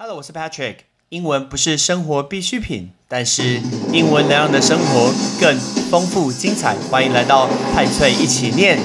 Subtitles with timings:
[0.00, 0.76] Hello，我是 Patrick。
[1.08, 3.60] 英文不是生活必需品，但是
[3.92, 5.58] 英文能让你的生活更
[5.90, 6.76] 丰富精彩。
[6.88, 8.78] 欢迎来到派翠一起念。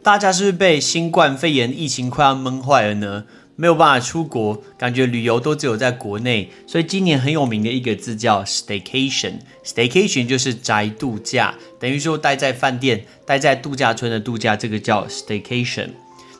[0.00, 3.24] 大家是不是被新冠肺炎疫情快要闷坏了呢？
[3.60, 9.34] 没有办法出国，感觉旅游都只有在国内，所以今年很有名的一个字叫 staycation。
[9.62, 15.90] staycation 就是宅度假，等于说待在饭店、待在度假村的度假，这个叫 staycation。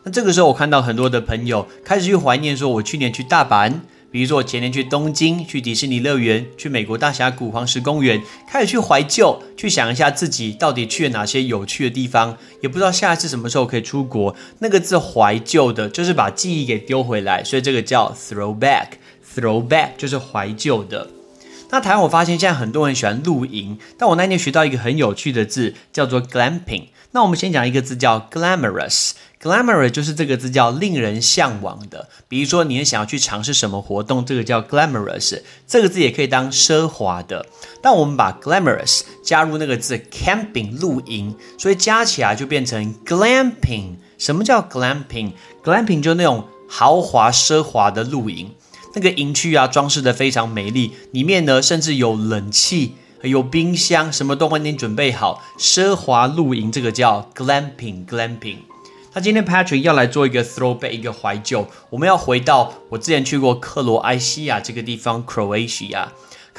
[0.03, 3.81] 那这个时候，我看到很多的朋友开始去怀念，说我去年去大阪。
[4.11, 14.35] 比如说，我前年去东京，去迪士尼乐园，去美国大峡谷、黄石公园，开始去怀旧，去想一下自己到底去了哪些有趣的地方，也不知道下一次什么时候可以出国。
[14.59, 18.89] 那个字“怀旧”的，就是把记忆给丢回来，所以这个叫 throwback。
[19.35, 21.09] throwback 就是怀旧的。
[21.71, 26.89] 那台湾我发现现在很多人喜欢露营，但我那天学到一个很有趣的字，叫做 glamping。
[27.13, 29.13] 那我们先讲一个字叫 glamorous。
[29.43, 35.41] Glamorous 就是这个字叫令人向往的，比如说你想要去尝试什么活动，这个叫 glamorous。
[35.67, 37.47] 这个字也可以当奢华的，
[37.81, 43.95] 但我们把 glamorous 加入那个字 camping 露营，所以加起来就变成 glamping。
[44.19, 48.55] 什么叫 glamping？glamping 就那种豪华奢华的露营，
[48.95, 58.59] 那个营区啊装饰的非常美丽，里面呢甚至有冷气、有冰箱，什么都帮你准备好，奢华露营，这个叫 glamping，glamping。
[59.13, 61.67] 那今天 Patrick 要来做一个 throwback，一个怀旧。
[61.91, 66.07] 我们要回到我之前去过克罗埃西亚这个地方，Croatia。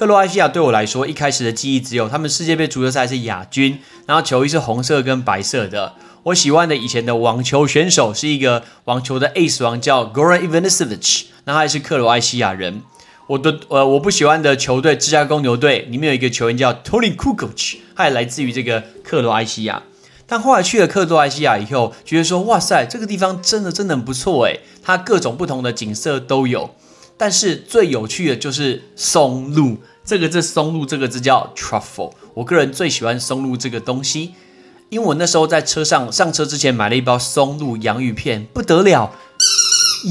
[0.02, 5.94] 克罗埃西亚对我来说，一开始的记忆只有他们世界杯足球赛是亚军，然后球衣是红色跟白色的。
[6.24, 12.82] 我喜欢的以前的网球选手是一个网球的 ace 王，叫 Goran Ivanisevic，那他也是克罗埃西亚人。
[13.28, 19.84] 我的呃，我不喜欢的球队芝加哥公牛队里面有一个球员叫 Tony Kukoc，他也来自于这个克罗埃西亚。
[20.26, 26.74] 但后来去了克罗埃西亚以后，觉得说哇塞，这个地方真的真的很不错诶，它各种不同的景色都有。
[27.18, 32.12] 但是最有趣的就是松露，这个字松露这个字叫 truffle。
[32.34, 34.34] 我个人最喜欢松露这个东西，
[34.90, 39.12] 因为我那时候在车上上车之前买了一包松露洋芋片，不得了，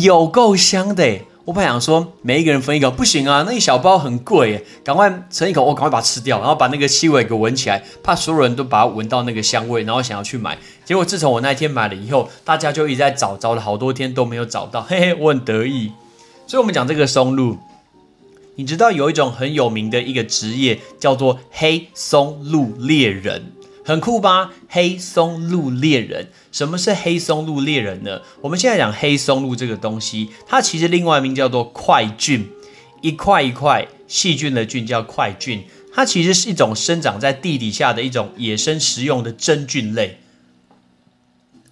[0.00, 1.20] 有够香的。
[1.46, 10.56] 我本来想说每一个人分一个，不行啊，那一小包很贵，赶快盛一口，我赶快把它吃掉，然后把那个气味给闻起来，怕所有人都把它闻到那个香味，然后想要去买。
[10.84, 15.90] 结果自从我那一天买了以后，大家就一直在找，找了好多天都没有找到，嘿嘿，我很得意。
[16.46, 17.56] 所以，我们讲这个松露，
[18.60, 23.52] 你知道有一种很有名的一个职业叫做黑松露猎人。
[23.82, 24.52] 很酷吧？
[24.68, 28.20] 黑松露猎人，什么是黑松露猎人呢？
[28.42, 32.50] 我们现在讲黑松露这个东西，它其实另外一名叫做块菌，
[33.00, 40.18] 一块一块细菌的菌叫块菌，它其实是一种生长在地底下的一种野生食用的真菌类，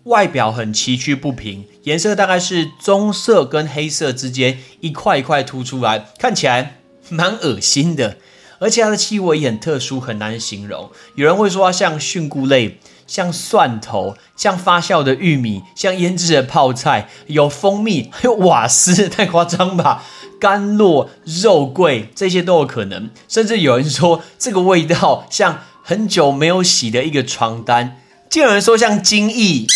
[0.05, 6.78] 外表很崎岖不平，颜色大概是棕色跟黑色之间一块一块凸出来，看起来
[7.11, 8.17] 蛮恶心的。
[8.61, 10.91] 而且它的气味也很特殊，很难形容。
[11.15, 20.05] 有人会说它像菌菇类，像蒜头，像发酵的玉米，像腌制的泡菜，有蜂蜜，还有瓦斯，太夸张吧？
[20.41, 23.11] 甘露、肉桂这些都有可能。
[23.29, 28.01] 甚至有人说这个味道像很久没有洗的一个床单。
[28.29, 29.67] 竟有人说像精液，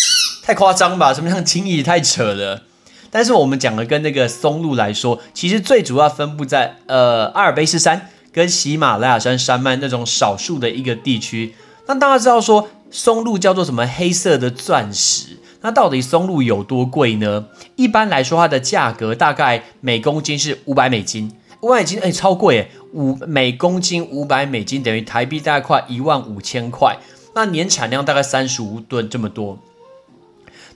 [0.43, 1.13] 太夸张吧？
[1.13, 1.81] 什么像精液？
[1.81, 2.63] 太扯了。
[3.13, 8.09] 但是我们讲的跟那个松露来说，其实最主要分布在呃阿尔卑斯山。
[8.33, 11.53] 跟喜马拉雅山山脉那种少数的一个地区，
[11.85, 15.37] 那大家知道说松露叫做什么黑色的钻石？
[15.61, 17.45] 那到底松露有多贵呢？
[17.75, 21.31] 一般来说，它的价格大概每公斤是五百美金，
[21.61, 26.97] 五百美金哎超贵哎，五每公斤五百美金等于台币大概快一万五千块，
[27.35, 29.59] 那年产量大概三十五吨这么多。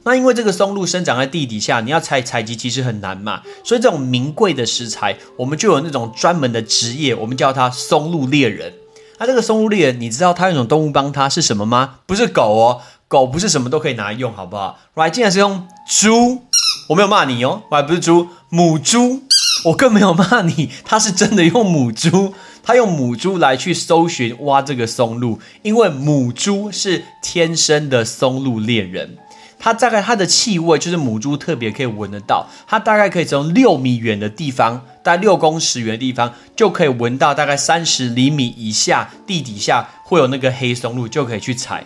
[0.04, 8.74] 那因为这个松露生长在地底下，你要采采集其实很难嘛，所以这种名贵的食材，我们就有那种专门的职业，我们叫它松露猎人。
[9.20, 11.96] 那这个松露猎人，你知道他有种动物帮他是什么吗？
[12.06, 16.44] 不是狗哦，狗不是什么都可以拿来用，好不好？Right，竟然是用猪，
[16.90, 19.24] 我没有骂你哦，我还不是猪，母猪，
[19.66, 29.18] 我更没有骂你，他是真的用母猪，他用母猪来去搜寻挖这个松露，因为母猪是天生的松露猎人。
[29.60, 41.86] 它大概它的气味就是母猪特别可以闻得到，它大概可以从六米远的地方，大概六公尺远的地方就可以闻到，大概三十厘米以下地底下会有那个黑松露，就可以去采。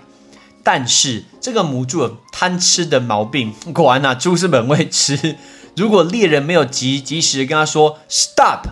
[0.63, 5.38] 但是这个母猪贪吃的毛病，果然呐，猪是很会吃。
[5.75, 8.68] 如果猎人没有及及时跟他说 stop，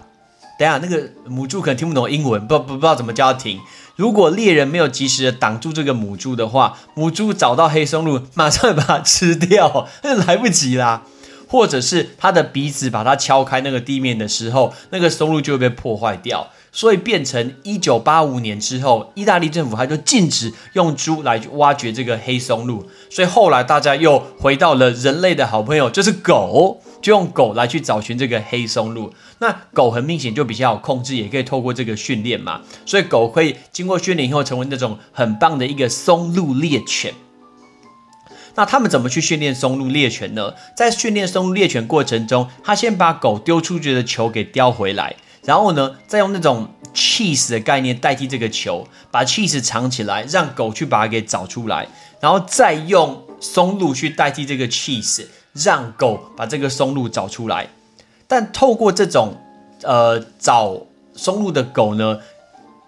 [0.60, 3.62] 等下那个母猪可能听不懂英文，不不不知道怎么叫它停。
[3.96, 11.04] 如果猎人没有及时的挡住这个母猪的话，母猪找到黑松露，马上把它吃掉， 那就来不及啦。
[11.48, 16.50] 或者是它的鼻子把它敲开那个地面的时候，那个松露就会被破坏掉。
[16.72, 22.86] 所以变成一九八五年之后，意大利政府它就禁止用猪来挖掘这个黑松露。
[23.10, 29.14] 所以后来大家又回到了人类的好朋友，就是狗，就用狗来去找寻这个黑松露。
[29.40, 32.62] 那狗很明显就比较好控制，也可以透过这个训练嘛。
[32.86, 37.14] 所以狗可以经过训练以后，成为那种很棒的一个松露猎犬。
[38.56, 40.54] 那他们怎么去训练松露猎犬呢？
[40.76, 45.16] 在训练松露猎犬过程中，他先把狗丢出去的球给叼回来，
[45.46, 51.88] 然后呢，再用那种 cheese 的概念代替这个球，把 cheese 藏起来，让狗去把它给找出来，
[52.20, 57.70] 然后再用松露去代替这个 cheese，让狗把这个松露找出来。
[58.28, 59.36] 但透过这种
[59.84, 60.82] 呃找
[61.16, 62.20] 松露的狗呢，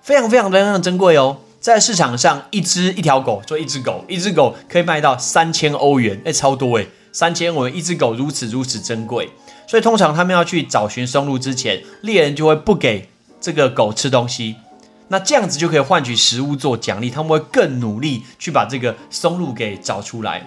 [0.02, 1.38] 非常非常非常珍贵哦。
[1.60, 6.88] 在市场上，一只一条狗就一只狗，一只狗可以卖到三千欧元，哎，超多哎！
[7.12, 9.30] 三千欧元一只狗如此如此珍贵，
[9.68, 13.10] 所以通常他们要去找寻松露之前，猎人就会不给
[13.40, 14.56] 这个狗吃东西，
[15.10, 20.44] 那这样子就可以换取食物做奖励，他们会更努力去把这个松露给找出来。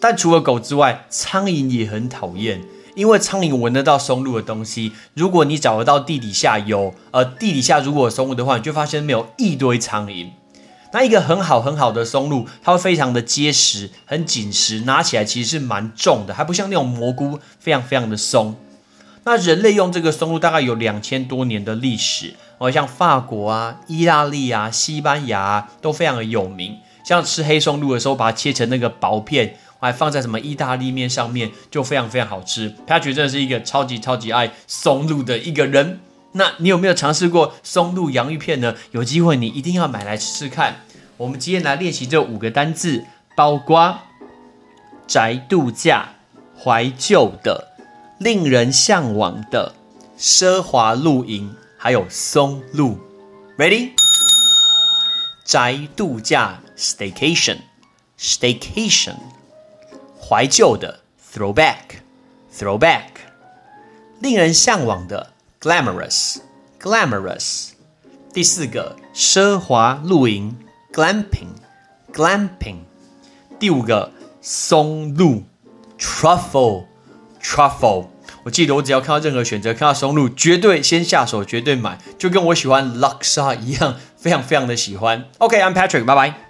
[0.00, 2.62] 但除了狗之外，苍蝇也很讨厌。
[2.96, 10.30] 因为苍蝇闻得到松露的东西，如果你找得到地底下有，呃，地底下如果有松露的话，你就发现没有一堆苍蝇。
[10.92, 18.56] 那一个很好很好的松露，它会非常的结实，很紧实，拿起来其实是蛮重的，还不像那种蘑菇非常非常的松。
[19.22, 26.76] 那人类用这个松露大概有两千多年的历史，哦，像法国啊、意大利啊、西班牙都非常的有名。
[27.04, 29.56] 像吃黑松露的时候，把它切成那个薄片。
[29.80, 32.76] 还放在什么意大利面上面，就非常非常好吃。
[32.86, 36.00] Patrick 真的是一个超级超级爱松露的一个人。
[36.32, 38.76] 那你有没有尝试过松露洋芋片呢？
[38.92, 40.82] 有机会你一定要买来吃吃看。
[41.16, 43.04] 我们今天来练习这五个单字：
[43.34, 44.04] 包瓜、
[45.08, 46.10] 宅度假、
[46.56, 47.72] 怀旧的、
[48.18, 49.74] 令人向往的、
[50.16, 52.96] 奢华露营，还有松露。
[53.58, 53.90] Ready？
[55.44, 59.16] 宅度假 （Staycation），Staycation。
[60.30, 61.00] 怀旧的
[61.34, 63.08] throwback，throwback，
[64.20, 67.70] 令人向往的 glamorous，glamorous，
[68.32, 70.56] 第四个奢华露营
[70.92, 72.76] glamping，glamping，
[73.58, 75.42] 第五个松露
[75.98, 78.06] truffle，truffle。
[78.44, 85.24] 我记得我只要看到任何选择，看到松露，绝对先下手，绝对买，就跟我喜欢 Luxa 一样，非常非常的喜欢。
[85.38, 86.49] OK，I'm Patrick，拜拜。